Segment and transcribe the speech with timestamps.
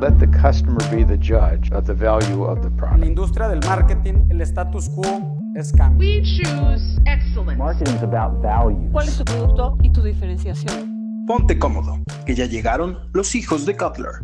[0.00, 3.04] Let the customer be the judge of the value of the En la product.
[3.04, 5.98] industria del marketing, el status quo es cambio.
[6.08, 7.58] We choose excellence.
[7.58, 8.90] Marketing is about value.
[8.92, 11.24] ¿Cuál es tu producto y tu diferenciación?
[11.26, 14.22] Ponte cómodo, que ya llegaron los hijos de Cutler.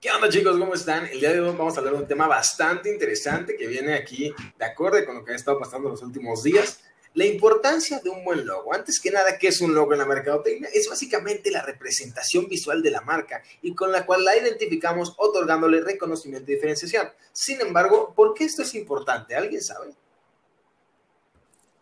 [0.00, 0.58] ¿Qué onda chicos?
[0.58, 1.06] ¿Cómo están?
[1.06, 4.32] El día de hoy vamos a hablar de un tema bastante interesante que viene aquí
[4.58, 6.80] de acuerdo con lo que ha estado pasando los últimos días.
[7.14, 8.72] La importancia de un buen logo.
[8.72, 10.70] Antes que nada, ¿qué es un logo en la mercadotecnia?
[10.72, 15.82] Es básicamente la representación visual de la marca y con la cual la identificamos otorgándole
[15.82, 17.10] reconocimiento y diferenciación.
[17.32, 19.34] Sin embargo, ¿por qué esto es importante?
[19.34, 19.92] ¿Alguien sabe?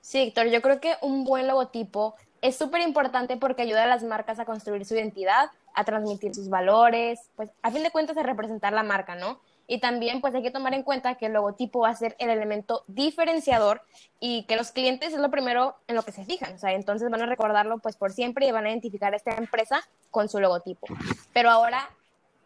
[0.00, 4.02] Sí, Héctor, yo creo que un buen logotipo es súper importante porque ayuda a las
[4.02, 8.24] marcas a construir su identidad, a transmitir sus valores, pues a fin de cuentas a
[8.24, 9.40] representar la marca, ¿no?
[9.70, 12.28] Y también pues hay que tomar en cuenta que el logotipo va a ser el
[12.28, 13.82] elemento diferenciador
[14.18, 17.08] y que los clientes es lo primero en lo que se fijan, o sea, entonces
[17.08, 20.40] van a recordarlo pues por siempre y van a identificar a esta empresa con su
[20.40, 20.88] logotipo.
[21.32, 21.88] Pero ahora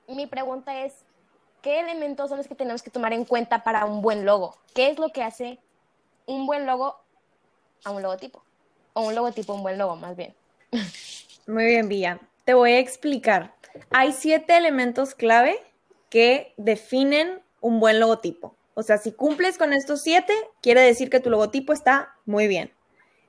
[0.07, 0.97] mi pregunta es,
[1.63, 4.59] ¿qué elementos son los que tenemos que tomar en cuenta para un buen logo?
[4.75, 5.59] ¿Qué es lo que hace
[6.27, 6.95] un buen logo
[7.85, 8.43] a un logotipo?
[8.93, 10.35] O un logotipo a un buen logo, más bien.
[11.47, 12.21] Muy bien, Villa.
[12.45, 13.55] Te voy a explicar.
[13.89, 15.59] Hay siete elementos clave
[16.15, 18.55] que definen un buen logotipo.
[18.75, 22.71] O sea, si cumples con estos siete, quiere decir que tu logotipo está muy bien.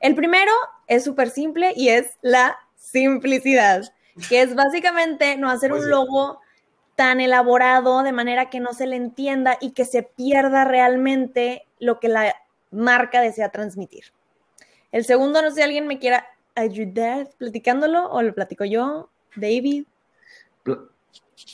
[0.02, 0.52] El primero
[0.86, 3.92] es súper simple y es la simplicidad,
[4.30, 6.42] que es básicamente no hacer un logo
[6.96, 12.00] tan elaborado de manera que no se le entienda y que se pierda realmente lo
[12.00, 12.36] que la
[12.70, 14.04] marca desea transmitir.
[14.92, 19.86] El segundo, no sé si alguien me quiera ayudar platicándolo o lo platico yo, David.
[20.62, 20.82] Pl-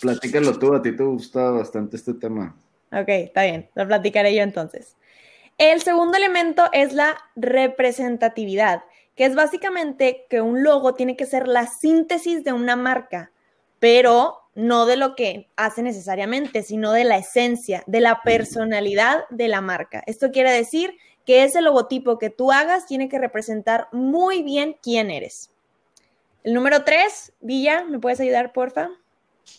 [0.02, 2.56] Platícalo tú, a ti te gusta bastante este tema.
[2.92, 4.96] Ok, está bien, lo platicaré yo entonces.
[5.58, 8.84] El segundo elemento es la representatividad,
[9.16, 13.32] que es básicamente que un logo tiene que ser la síntesis de una marca,
[13.80, 19.48] pero no de lo que hace necesariamente, sino de la esencia, de la personalidad de
[19.48, 20.04] la marca.
[20.06, 25.12] Esto quiere decir que ese logotipo que tú hagas tiene que representar muy bien quién
[25.12, 25.52] eres.
[26.44, 28.90] El número tres, Villa, ¿me puedes ayudar, porfa?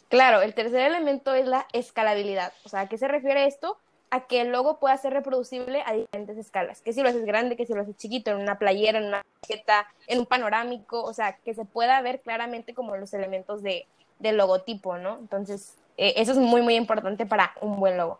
[0.08, 2.52] Claro, el tercer elemento es la escalabilidad.
[2.64, 3.78] O sea, ¿a qué se refiere esto?
[4.10, 6.82] A que el logo pueda ser reproducible a diferentes escalas.
[6.82, 9.22] Que si lo haces grande, que si lo haces chiquito, en una playera, en una
[9.40, 11.02] tarjeta, en un panorámico.
[11.02, 13.86] O sea, que se pueda ver claramente como los elementos de,
[14.18, 15.18] del logotipo, ¿no?
[15.18, 18.18] Entonces, eh, eso es muy, muy importante para un buen logo.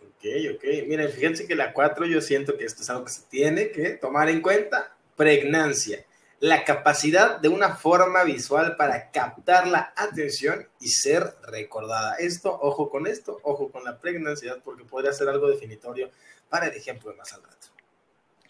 [0.00, 0.24] Ok,
[0.54, 0.64] ok.
[0.86, 3.90] Miren, fíjense que la 4 yo siento que esto es algo que se tiene que
[3.90, 4.92] tomar en cuenta.
[5.16, 6.04] Pregnancia.
[6.42, 12.16] La capacidad de una forma visual para captar la atención y ser recordada.
[12.16, 16.10] Esto, ojo con esto, ojo con la pregnancia, porque podría ser algo definitorio
[16.48, 17.68] para el ejemplo de más al rato.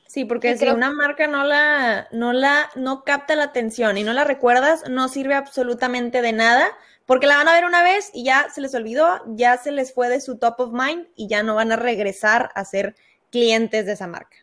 [0.07, 3.99] Sí, porque Y si creo- una marca no la, no la, no capta la atención
[3.99, 6.67] y no la recuerdas, no sirve absolutamente de nada,
[7.05, 9.93] porque la van a ver una vez y ya se les olvidó, ya se les
[9.93, 12.95] fue de su top of mind y ya no van a regresar a ser
[13.31, 14.37] clientes de esa marca.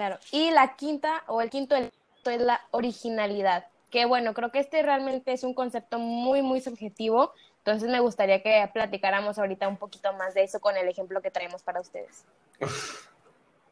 [0.00, 0.18] Claro.
[0.32, 3.66] Y la quinta o el quinto elemento es la originalidad.
[3.90, 7.34] Que bueno, creo que este realmente es un concepto muy, muy subjetivo.
[7.58, 11.30] Entonces me gustaría que platicáramos ahorita un poquito más de eso con el ejemplo que
[11.30, 12.24] traemos para ustedes.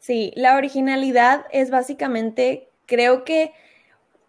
[0.00, 3.54] Sí, la originalidad es básicamente, creo que,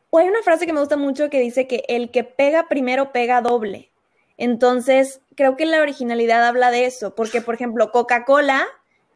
[0.10, 3.12] o hay una frase que me gusta mucho que dice que el que pega primero
[3.12, 3.92] pega doble.
[4.38, 8.66] Entonces, creo que la originalidad habla de eso, porque, por ejemplo, Coca-Cola,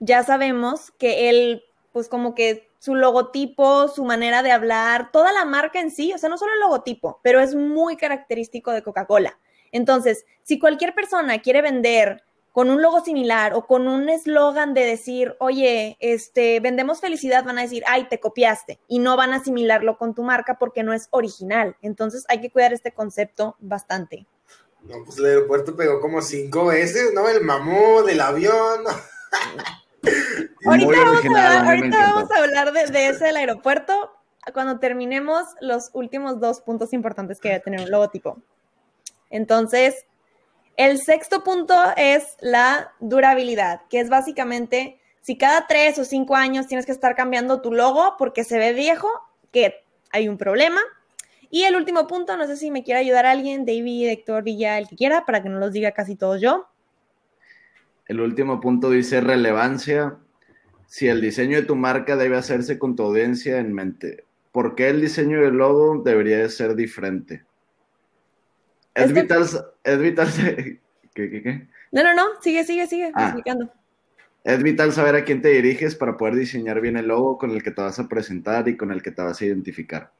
[0.02, 1.64] ya sabemos que él,
[1.94, 6.18] pues como que su logotipo, su manera de hablar, toda la marca en sí, o
[6.18, 9.40] sea, no solo el logotipo, pero es muy característico de Coca-Cola.
[9.72, 14.86] Entonces, si cualquier persona quiere vender con un logo similar o con un eslogan de
[14.86, 19.38] decir, oye, este, vendemos felicidad, van a decir, ay, te copiaste, y no van a
[19.38, 21.76] asimilarlo con tu marca porque no es original.
[21.82, 24.28] Entonces hay que cuidar este concepto bastante.
[24.84, 27.28] No, pues el aeropuerto pegó como cinco veces, ¿no?
[27.30, 28.84] El mamut, el avión.
[30.66, 34.12] Ahorita, vamos, original, a, ahorita vamos hablar de, de ese del aeropuerto
[34.54, 38.42] cuando terminemos los últimos dos puntos importantes que debe tener un logotipo.
[39.30, 40.06] Entonces,
[40.76, 46.68] el sexto punto es la durabilidad, que es básicamente si cada tres o cinco años
[46.68, 49.10] tienes que estar cambiando tu logo porque se ve viejo,
[49.52, 50.82] que hay un problema.
[51.50, 54.88] Y el último punto, no sé si me quiere ayudar alguien, David, Héctor, Villa, el
[54.88, 56.68] que quiera, para que no los diga casi todos yo.
[58.08, 60.18] El último punto dice relevancia.
[60.88, 64.26] Si el diseño de tu marca debe hacerse con tu audiencia en mente.
[64.52, 67.44] ¿Por qué el diseño del logo debería de ser diferente?
[68.94, 69.46] Es vital,
[69.84, 70.28] es vital,
[71.16, 71.68] ¿qué, qué, qué?
[71.92, 73.24] No, no, no, sigue, sigue, sigue Ah.
[73.26, 73.72] explicando.
[74.44, 77.64] Es vital saber a quién te diriges para poder diseñar bien el logo con el
[77.64, 80.12] que te vas a presentar y con el que te vas a identificar.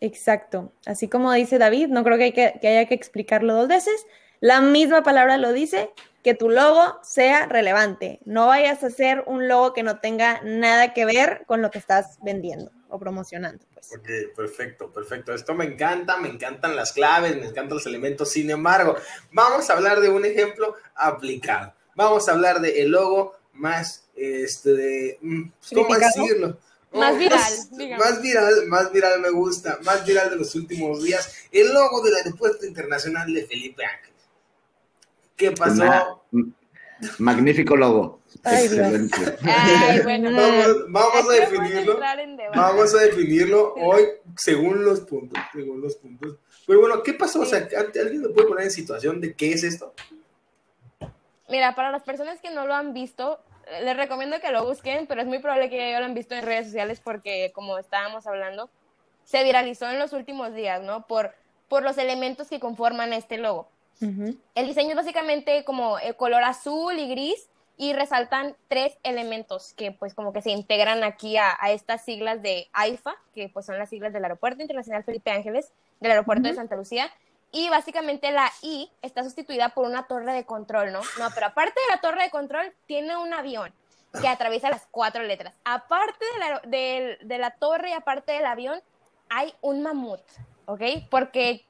[0.00, 0.72] Exacto.
[0.86, 4.06] Así como dice David, no creo que, hay que, que haya que explicarlo dos veces.
[4.40, 5.90] La misma palabra lo dice,
[6.22, 8.20] que tu logo sea relevante.
[8.24, 11.78] No vayas a hacer un logo que no tenga nada que ver con lo que
[11.78, 13.64] estás vendiendo o promocionando.
[13.72, 13.92] Pues.
[13.92, 15.32] Ok, perfecto, perfecto.
[15.32, 18.30] Esto me encanta, me encantan las claves, me encantan los elementos.
[18.30, 18.96] Sin embargo,
[19.32, 21.72] vamos a hablar de un ejemplo aplicado.
[21.94, 25.42] Vamos a hablar del el logo más, este, de, mm,
[25.74, 26.22] ¿cómo ¿Criticado?
[26.24, 26.58] decirlo?
[26.92, 28.04] Más Oh, viral, Más, digamos.
[28.04, 31.46] más viral, más viral me gusta, más viral de los últimos días.
[31.52, 34.09] El logo del Aeropuerto Internacional de Felipe Ángeles.
[35.40, 36.22] ¿Qué pasó?
[37.18, 38.20] Magnífico logo.
[38.44, 38.66] Ay.
[38.66, 39.16] Excelente.
[39.42, 40.30] Ay, bueno.
[40.36, 41.98] Vamos, vamos a definirlo.
[42.54, 44.02] Vamos a definirlo hoy
[44.36, 46.36] según los puntos, según los puntos.
[46.66, 47.40] Pero bueno, ¿qué pasó?
[47.40, 49.94] O sea, ¿alguien me puede poner en situación de qué es esto?
[51.48, 53.40] Mira, para las personas que no lo han visto,
[53.82, 56.44] les recomiendo que lo busquen, pero es muy probable que ya lo han visto en
[56.44, 58.68] redes sociales porque, como estábamos hablando,
[59.24, 61.06] se viralizó en los últimos días, ¿no?
[61.06, 61.32] Por,
[61.66, 63.68] por los elementos que conforman este logo.
[64.00, 69.90] El diseño es básicamente como el color azul y gris y resaltan tres elementos que
[69.92, 73.78] pues como que se integran aquí a, a estas siglas de AIFA, que pues son
[73.78, 77.10] las siglas del Aeropuerto Internacional Felipe Ángeles, del Aeropuerto de Santa Lucía.
[77.52, 81.00] Y básicamente la I está sustituida por una torre de control, ¿no?
[81.18, 83.72] No, pero aparte de la torre de control, tiene un avión
[84.20, 85.54] que atraviesa las cuatro letras.
[85.64, 88.80] Aparte de la, del- de la torre y aparte del avión,
[89.30, 90.20] hay un mamut,
[90.66, 90.82] ¿ok?
[91.10, 91.64] Porque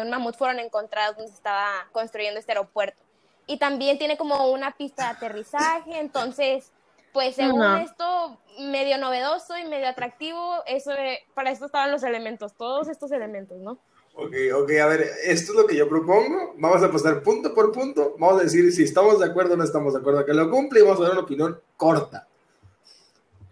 [0.00, 3.02] un mamut fueron encontrados donde se estaba construyendo este aeropuerto.
[3.46, 6.72] Y también tiene como una pista de aterrizaje, entonces,
[7.12, 12.54] pues según esto, medio novedoso y medio atractivo, eso eh, para esto estaban los elementos,
[12.54, 13.72] todos estos elementos, ¿no?
[14.14, 16.54] Ok, ok, a ver, esto es lo que yo propongo.
[16.56, 18.14] Vamos a pasar punto por punto.
[18.18, 20.80] Vamos a decir si estamos de acuerdo o no estamos de acuerdo que lo cumple
[20.80, 22.26] y vamos a dar una opinión corta.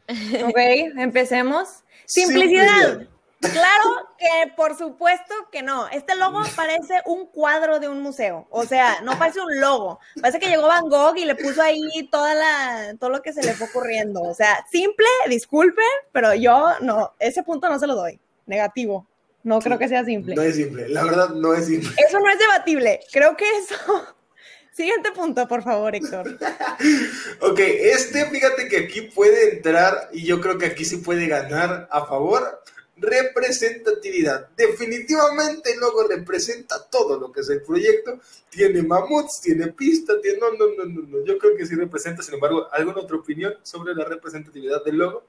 [0.09, 0.59] Ok,
[0.99, 1.83] empecemos.
[2.05, 3.07] Simplicidad.
[3.41, 5.89] Claro que por supuesto que no.
[5.89, 8.47] Este logo parece un cuadro de un museo.
[8.51, 9.99] O sea, no parece un logo.
[10.21, 13.43] Parece que llegó Van Gogh y le puso ahí toda la, todo lo que se
[13.43, 14.21] le fue ocurriendo.
[14.23, 18.21] O sea, simple, disculpen, pero yo no, ese punto no se lo doy.
[18.45, 19.07] Negativo.
[19.43, 20.35] No creo que sea simple.
[20.35, 21.91] No es simple, la verdad no es simple.
[22.07, 23.01] Eso no es debatible.
[23.11, 23.75] Creo que eso.
[24.73, 26.39] Siguiente punto, por favor, Héctor.
[27.41, 31.89] Ok, este, fíjate que aquí puede entrar y yo creo que aquí sí puede ganar
[31.91, 32.63] a favor.
[33.01, 34.49] Representatividad.
[34.57, 38.21] Definitivamente el logo representa todo lo que es el proyecto.
[38.51, 40.39] Tiene mamuts, tiene pista, tiene...
[40.39, 41.25] No, no, no, no, no.
[41.25, 42.23] Yo creo que sí representa.
[42.23, 45.25] Sin embargo, ¿alguna otra opinión sobre la representatividad del logo?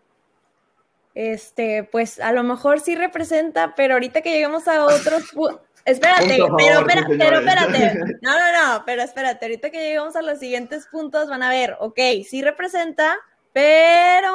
[1.13, 5.23] Este, pues a lo mejor sí representa, pero ahorita que lleguemos a otros
[5.85, 7.99] Espérate, a pero, favor, espera- sí, pero espérate.
[8.21, 9.45] No, no, no, pero espérate.
[9.45, 11.97] Ahorita que lleguemos a los siguientes puntos van a ver, ok,
[12.27, 13.17] sí representa,
[13.51, 14.31] pero,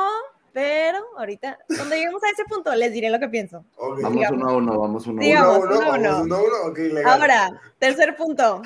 [0.56, 3.66] pero, ahorita, cuando lleguemos a ese punto les diré lo que pienso.
[3.78, 4.30] Vamos Digamos.
[4.40, 5.58] uno a uno, vamos uno a Digamos.
[5.58, 5.78] uno.
[5.78, 7.10] uno, uno, uno.
[7.10, 8.62] Ahora, tercer punto.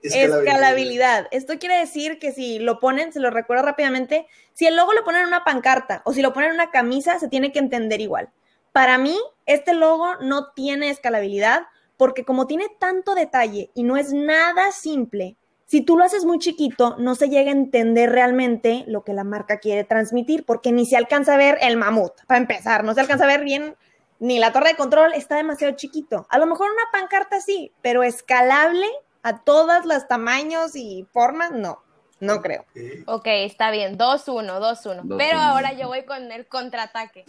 [0.00, 1.28] Escalabilidad.
[1.32, 5.04] Esto quiere decir que si lo ponen, se lo recuerdo rápidamente, si el logo lo
[5.04, 8.00] ponen en una pancarta o si lo ponen en una camisa, se tiene que entender
[8.00, 8.30] igual.
[8.72, 11.66] Para mí, este logo no tiene escalabilidad
[11.98, 15.36] porque como tiene tanto detalle y no es nada simple,
[15.66, 19.24] si tú lo haces muy chiquito, no se llega a entender realmente lo que la
[19.24, 23.00] marca quiere transmitir porque ni se alcanza a ver el mamut, para empezar, no se
[23.00, 23.76] alcanza a ver bien
[24.18, 26.26] ni la torre de control, está demasiado chiquito.
[26.30, 28.86] A lo mejor una pancarta sí, pero escalable
[29.22, 31.82] a todos los tamaños y formas, no,
[32.20, 32.64] no creo.
[33.06, 35.02] Ok, está bien, 2-1, 2-1.
[35.02, 35.16] 2-1.
[35.18, 37.24] Pero ahora yo voy con el contraataque.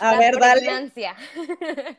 [0.00, 0.92] A La ver, dale.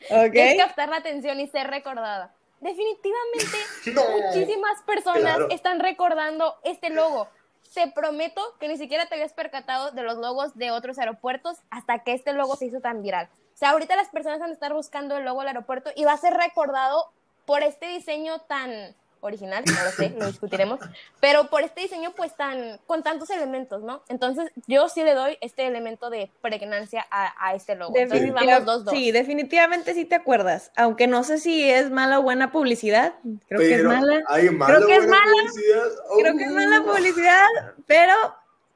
[0.10, 0.34] Ok.
[0.34, 2.36] Es captar la atención y ser recordada.
[2.60, 3.58] Definitivamente,
[3.94, 4.04] No.
[4.10, 5.48] muchísimas personas Claro.
[5.52, 7.28] están recordando este logo.
[7.74, 12.00] Te prometo que ni siquiera te habías percatado de los logos de otros aeropuertos hasta
[12.04, 13.30] que este logo se hizo tan viral.
[13.54, 16.14] O sea, ahorita las personas van a estar buscando el logo del aeropuerto y va
[16.14, 17.12] a ser recordado
[17.46, 20.80] por este diseño tan original, no lo sé, lo discutiremos,
[21.20, 24.04] pero por este diseño pues tan, con tantos elementos, ¿no?
[24.10, 27.96] Entonces yo sí le doy este elemento de pregnancia a, a este logo.
[27.98, 28.90] Entonces vamos 2-2.
[28.92, 33.14] Sí, definitivamente sí te acuerdas, aunque no sé si es mala o buena publicidad,
[33.48, 34.24] creo que es Pero mala.
[34.28, 35.24] hay mala Creo que es mala.
[35.50, 35.88] publicidad.
[36.20, 37.48] Creo que es mala publicidad,
[37.86, 38.14] pero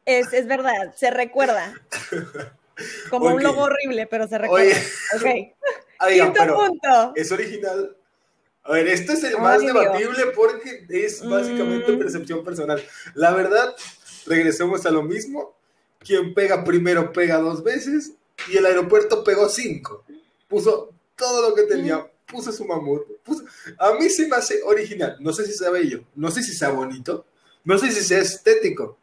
[0.06, 1.74] es, es verdad, se recuerda.
[3.12, 3.42] Como un Ok.
[3.42, 4.72] logo horrible, pero se recuerda.
[5.16, 5.54] Oye.
[5.54, 5.58] Ok.
[6.10, 7.14] Quinto pero punto.
[7.16, 7.96] es original.
[8.64, 9.74] A ver, esto es el Ay, más Dios.
[9.74, 12.00] debatible porque es básicamente Mm.
[12.00, 12.82] percepción personal.
[13.16, 13.76] La verdad,
[14.26, 15.56] regresemos a lo mismo.
[16.00, 18.14] Quien pega primero pega dos veces
[18.52, 20.04] y el aeropuerto pegó cinco.
[20.48, 23.04] Puso todo lo que tenía, puso su mamut.
[23.24, 23.46] puso-
[23.78, 25.18] A mí se me hace original.
[25.20, 27.26] No sé si sea bello, no sé si sea bonito,
[27.64, 28.98] no sé si sea estético,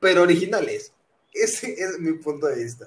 [0.00, 0.92] pero original es.
[1.34, 2.86] Ese es mi punto de vista.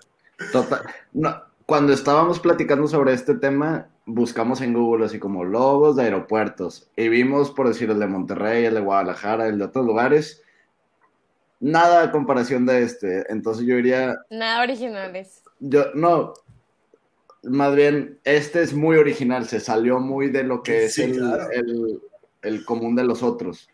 [0.52, 0.84] Total.
[1.14, 6.90] No, cuando estábamos platicando sobre este tema, buscamos en Google así como logos de aeropuertos
[6.96, 10.42] y vimos, por decir, el de Monterrey, el de Guadalajara, el de otros lugares.
[11.60, 13.26] Nada a comparación de este.
[13.32, 15.44] Entonces yo diría, Nada originales.
[15.60, 16.34] yo, no,
[17.44, 21.18] más bien, este es muy original, se salió muy de lo que es Sí, el,
[21.18, 21.52] claro.
[21.52, 22.02] el-
[22.42, 23.68] el común de los otros.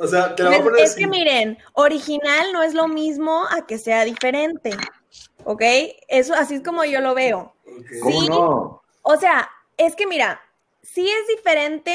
[0.00, 1.00] O sea, te la voy a Es, poner es así.
[1.02, 4.70] que miren, original no es lo mismo a que sea diferente.
[5.44, 5.62] ¿Ok?
[6.08, 7.52] Eso así es como yo lo veo.
[7.66, 7.86] Ok.
[8.02, 8.28] ¿Cómo Sí.
[8.28, 8.82] no?
[9.02, 9.48] O sea,
[9.80, 10.40] es que mira,
[10.82, 11.94] sí es diferente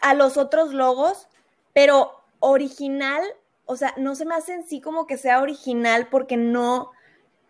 [0.00, 1.28] a los otros logos,
[1.72, 3.22] pero original,
[3.66, 6.90] o sea, no se me hace en sí como que sea original porque no.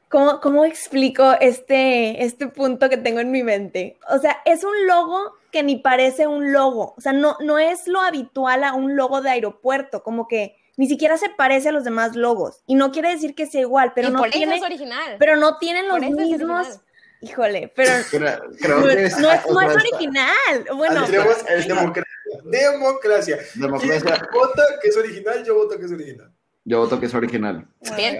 [0.08, 3.96] ¿Cómo, cómo explico este, este punto que tengo en mi mente?
[4.10, 6.92] O sea, es un logo que ni parece un logo.
[6.98, 10.86] O sea, no, no es lo habitual a un logo de aeropuerto, como que ni
[10.86, 12.62] siquiera se parece a los demás logos.
[12.66, 15.16] Y no quiere decir que sea igual, pero y no por tiene, eso es original.
[15.18, 16.80] pero no tienen los mismos.
[17.22, 20.66] Híjole, pero Creo, no, que es, no es- no original.
[20.74, 22.10] Bueno, Tenemos es- democracia.
[22.44, 23.38] Democracia.
[23.52, 25.44] ¿Quién democracia, vota que es original?
[25.44, 26.32] Yo voto que es original.
[26.64, 27.66] yo voto que es original.
[27.96, 28.18] Bien.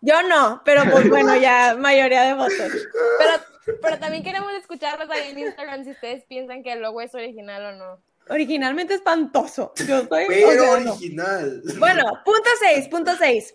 [0.00, 2.72] yo no, pero pues bueno, ya mayoría de votos.
[3.18, 7.14] Pero, pero también queremos escucharlos ahí en Instagram si ustedes piensan que el logo es
[7.14, 8.02] original o no.
[8.28, 9.72] Originalmente espantoso.
[9.86, 10.24] Yo soy.
[10.28, 11.62] Pero original.
[11.78, 13.54] Bueno, punto 6, punto 6.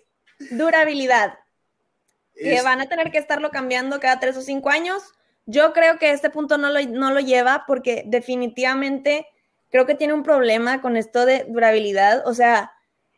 [0.51, 1.33] Durabilidad.
[2.37, 5.13] Que Es- van a tener que estarlo cambiando cada tres o cinco años.
[5.45, 9.27] Yo creo que este punto no lo, no lo lleva porque definitivamente
[9.69, 12.25] creo que tiene un problema con esto de durabilidad.
[12.27, 12.71] O sea,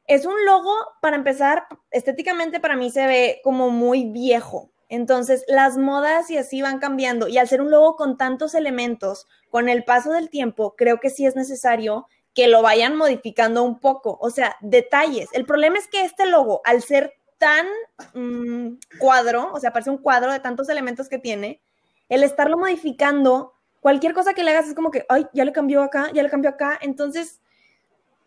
[0.07, 4.71] es un logo, para empezar, estéticamente para mí se ve como muy viejo.
[4.89, 7.27] Entonces, las modas y así van cambiando.
[7.27, 11.11] Y al ser un logo con tantos elementos, con el paso del tiempo, creo que
[11.11, 14.17] sí es necesario que lo vayan modificando un poco.
[14.19, 15.29] O sea, detalles.
[15.33, 17.65] El problema es que este logo, al ser tan
[18.13, 21.61] mm, cuadro, o sea, parece un cuadro de tantos elementos que tiene,
[22.09, 25.81] el estarlo modificando, cualquier cosa que le hagas es como que, ay, ya le cambió
[25.81, 26.77] acá, ya le cambió acá.
[26.81, 27.39] Entonces,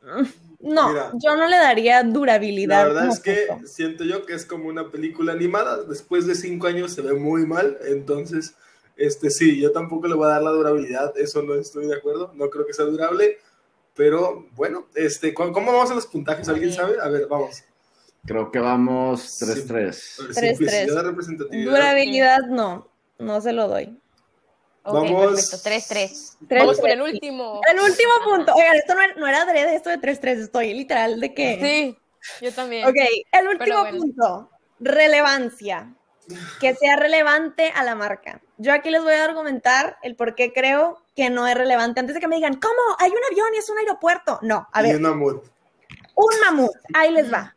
[0.02, 2.88] mm, no, Mira, yo no le daría durabilidad.
[2.88, 5.82] La verdad es que siento yo que es como una película animada.
[5.82, 7.78] Después de cinco años se ve muy mal.
[7.84, 8.54] Entonces,
[8.96, 11.12] este sí, yo tampoco le voy a dar la durabilidad.
[11.16, 12.32] Eso no estoy de acuerdo.
[12.34, 13.38] No creo que sea durable.
[13.94, 16.48] Pero bueno, este, ¿cómo cómo vamos a los puntajes?
[16.48, 16.96] ¿Alguien sabe?
[17.00, 17.64] A ver, vamos.
[18.24, 19.70] Creo que vamos 3-3.
[20.20, 20.56] A ver, 3-3.
[20.56, 21.70] simplicidad, representatividad.
[21.72, 22.88] Durabilidad no,
[23.18, 23.98] no se lo doy.
[24.84, 25.50] Ok, Vamos.
[25.60, 25.94] perfecto.
[25.94, 26.36] 3-3.
[26.48, 27.60] Tres, Vamos por tres, el último.
[27.70, 28.54] El último punto.
[28.54, 31.58] Oigan, esto no, no era adrede, esto de 3-3, estoy literal de que.
[31.60, 32.86] Sí, yo también.
[32.88, 32.96] Ok,
[33.32, 33.98] el último bueno.
[33.98, 34.50] punto.
[34.80, 35.94] Relevancia.
[36.60, 38.40] Que sea relevante a la marca.
[38.56, 41.98] Yo aquí les voy a argumentar el por qué creo que no es relevante.
[42.00, 42.74] Antes de que me digan, ¿cómo?
[43.00, 44.38] Hay un avión y es un aeropuerto.
[44.42, 45.44] No, a Y ver, un mamut.
[46.14, 47.54] un mamut, ahí les va.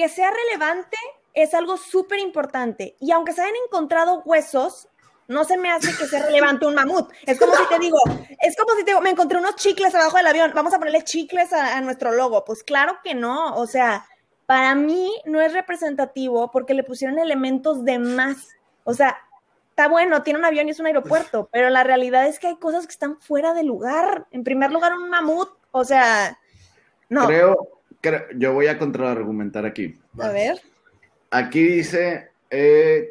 [0.00, 0.96] Que sea relevante
[1.34, 2.96] es algo súper importante.
[3.00, 4.88] Y aunque se hayan encontrado huesos,
[5.28, 7.12] no se me hace que sea relevante un mamut.
[7.26, 7.98] Es como si te digo,
[8.40, 11.04] es como si te digo, me encontré unos chicles abajo del avión, vamos a ponerle
[11.04, 12.46] chicles a, a nuestro logo.
[12.46, 13.54] Pues claro que no.
[13.56, 14.06] O sea,
[14.46, 18.48] para mí no es representativo porque le pusieron elementos de más.
[18.84, 19.18] O sea,
[19.68, 22.56] está bueno, tiene un avión y es un aeropuerto, pero la realidad es que hay
[22.56, 24.28] cosas que están fuera de lugar.
[24.30, 26.38] En primer lugar, un mamut, o sea,
[27.10, 27.26] no.
[27.26, 27.79] Creo,
[28.36, 29.98] yo voy a contraargumentar aquí.
[30.18, 30.60] A ver.
[31.30, 33.10] Aquí dice, eh,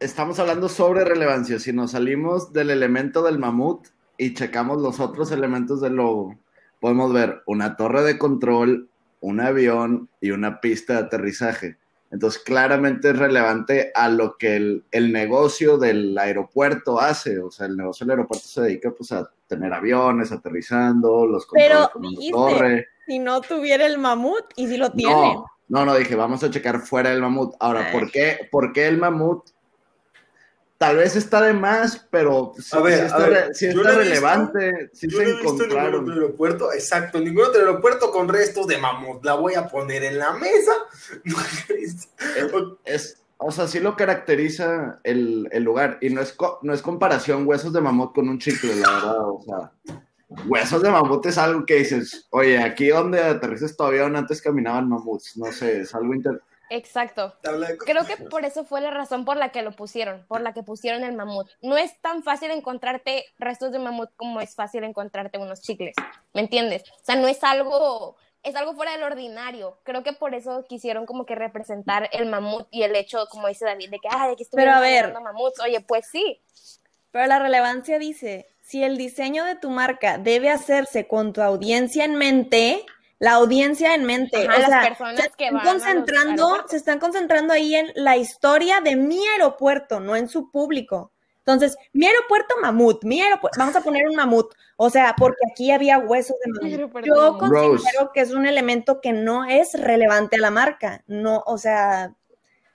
[0.00, 1.58] estamos hablando sobre relevancia.
[1.58, 6.38] Si nos salimos del elemento del mamut y checamos los otros elementos del logo,
[6.80, 8.88] podemos ver una torre de control,
[9.20, 11.76] un avión y una pista de aterrizaje.
[12.10, 17.38] Entonces, claramente es relevante a lo que el, el negocio del aeropuerto hace.
[17.38, 21.90] O sea, el negocio del aeropuerto se dedica pues, a tener aviones aterrizando, los Pero
[22.00, 22.86] dijiste, torre.
[23.06, 25.12] si no tuviera el mamut, y si lo tiene.
[25.34, 27.54] No, no, no, dije, vamos a checar fuera del mamut.
[27.60, 27.92] Ahora, Ay.
[27.92, 29.50] ¿por qué, por qué el mamut?
[30.78, 33.64] Tal vez está de más, pero sí, A ver, sí a está, ver, re- sí
[33.74, 34.90] yo está no he visto- relevante.
[34.92, 38.68] sí Yo se no he visto ningún otro aeropuerto, exacto, ningún otro aeropuerto con restos
[38.68, 39.24] de mamut.
[39.24, 40.72] La voy a poner en la mesa.
[42.84, 45.98] Es, o sea, sí lo caracteriza el, el lugar.
[46.00, 49.20] Y no es, no es comparación huesos de mamut con un chicle, la verdad.
[49.30, 49.72] O sea,
[50.46, 54.88] huesos de mamut es algo que dices, oye, aquí donde aterrices tu avión antes caminaban
[54.88, 55.36] mamuts.
[55.36, 56.40] No sé, es algo inter...
[56.70, 57.34] Exacto.
[57.84, 60.62] Creo que por eso fue la razón por la que lo pusieron, por la que
[60.62, 61.48] pusieron el mamut.
[61.62, 65.94] No es tan fácil encontrarte restos de mamut como es fácil encontrarte unos chicles,
[66.34, 66.82] ¿me entiendes?
[67.00, 69.78] O sea, no es algo, es algo fuera del ordinario.
[69.84, 73.64] Creo que por eso quisieron como que representar el mamut y el hecho, como dice
[73.64, 75.04] David, de que, ay, aquí Pero a estuvieron ver.
[75.04, 75.60] agarrando mamuts.
[75.60, 76.40] Oye, pues sí,
[77.10, 82.04] Pero la relevancia dice, si el diseño de tu marca debe hacerse con tu audiencia
[82.04, 82.84] en mente,
[83.18, 84.46] la audiencia en mente.
[84.46, 87.52] Ajá, o las sea, personas se que están van a los concentrando, se están concentrando
[87.52, 91.12] ahí en la historia de mi aeropuerto, no en su público.
[91.40, 95.70] Entonces, mi aeropuerto mamut, mi aeropuerto, vamos a poner un mamut, o sea, porque aquí
[95.70, 97.04] había huesos de mamut.
[97.06, 98.10] Yo considero Rose.
[98.12, 102.14] que es un elemento que no es relevante a la marca, no, o sea,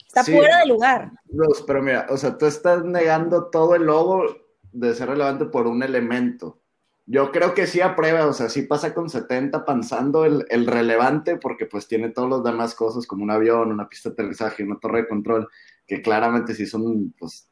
[0.07, 0.35] está Sí.
[0.35, 1.11] fuera de lugar.
[1.29, 4.25] Rose, pero mira, o sea, tú estás negando todo el logo
[4.71, 6.59] de ser relevante por un elemento.
[7.05, 11.35] Yo creo que sí aprueba, o sea, sí pasa con 70 pensando el, el relevante
[11.37, 14.79] porque pues tiene todas las demás cosas como un avión, una pista de aterrizaje, una
[14.79, 15.49] torre de control,
[15.85, 17.49] que claramente sí son pues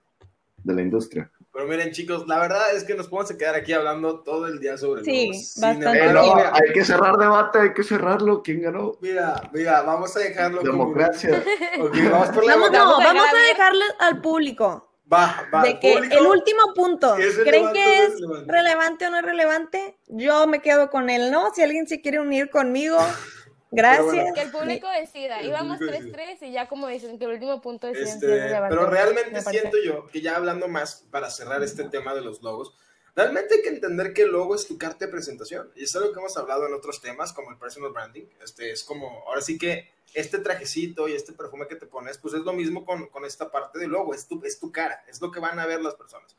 [0.63, 1.29] de la industria.
[1.53, 4.77] Pero miren, chicos, la verdad es que nos podemos quedar aquí hablando todo el día
[4.77, 5.86] sobre Sí, bastante.
[6.05, 8.41] Eh, no, hay que cerrar debate, hay que cerrarlo.
[8.41, 8.93] ¿Quién ganó?
[9.01, 11.43] mira, mira, vamos a dejarlo como- Democracia.
[11.81, 12.79] Ok, vamos por la Vamos, democracia.
[12.79, 13.48] no, Vamos a vamos dejar a abierto.
[13.58, 15.63] dejarle al público Va, va.
[15.63, 18.51] de que público, el último punto, ¿es ¿creen que o no es es relevante?
[18.51, 19.98] relevante o no es relevante?
[20.08, 21.53] Yo me quedo con el no.
[21.53, 22.98] Si alguien se quiere unir conmigo,
[23.72, 24.06] gracias.
[24.06, 24.34] bueno.
[24.34, 25.41] Que el público decida.
[25.41, 28.75] Íbamos público 3-3 y ya como dicen que el último punto si Este, es relevante.
[28.75, 32.41] pero Me realmente siento yo que ya hablando más para cerrar este tema de los
[32.41, 32.74] logos,
[33.15, 35.72] realmente hay que entender que el logo es tu carta de presentación.
[35.75, 38.25] Y es algo que hemos hablado en otros temas como el personal branding.
[38.44, 42.34] Este, es como, ahora sí que este trajecito y este perfume que te pones, pues
[42.34, 45.22] es lo mismo con, con esta parte del logo, es tu, es tu cara, es
[45.22, 46.36] lo que van a ver las personas.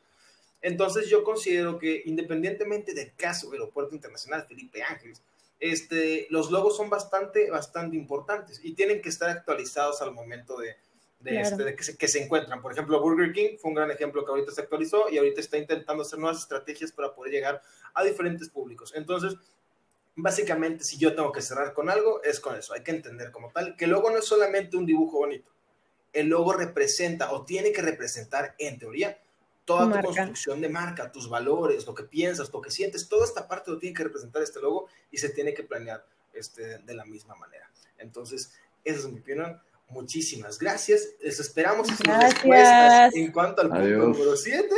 [0.61, 5.23] Entonces yo considero que independientemente del caso Aeropuerto Internacional Felipe Ángeles,
[5.59, 10.77] este, los logos son bastante, bastante importantes y tienen que estar actualizados al momento de,
[11.23, 11.49] de, Claro.
[11.49, 12.61] este, de que, se, que se encuentran.
[12.63, 15.57] Por ejemplo, Burger King fue un gran ejemplo que ahorita se actualizó y ahorita está
[15.59, 17.63] intentando hacer nuevas estrategias para poder llegar
[17.95, 18.93] a diferentes públicos.
[18.95, 19.35] Entonces,
[20.17, 22.75] básicamente, si yo tengo que cerrar con algo, es con eso.
[22.75, 25.51] Hay que entender como tal que el logo no es solamente un dibujo bonito.
[26.13, 29.19] El logo representa o tiene que representar, en teoría,
[29.65, 30.07] toda Tu tu marca.
[30.09, 33.79] construcción de marca, tus valores, lo que piensas, lo que sientes, toda esta parte lo
[33.79, 37.71] tiene que representar este logo y se tiene que planear este, de la misma manera.
[37.99, 38.53] Entonces,
[38.85, 39.63] esa es mi opinión.
[39.93, 41.07] Muchísimas gracias.
[41.23, 44.09] Les esperamos sus respuestas en cuanto al punto Adiós.
[44.09, 44.75] número 7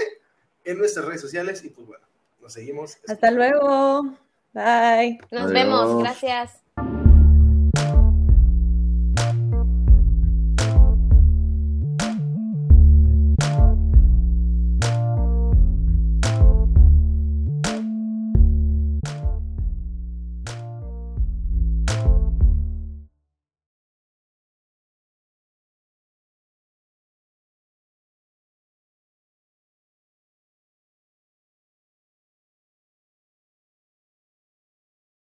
[0.65, 1.65] en nuestras redes sociales.
[1.65, 2.05] Y pues bueno,
[2.41, 2.99] nos seguimos.
[3.07, 4.03] Hasta luego.
[4.53, 5.19] Bye.
[5.31, 5.53] Nos Adiós.
[5.53, 5.99] vemos.
[6.03, 6.64] Gracias.